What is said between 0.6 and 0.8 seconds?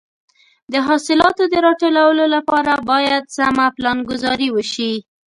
د